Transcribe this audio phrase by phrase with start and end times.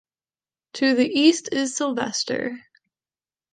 [0.73, 2.57] To the east is Sylvester.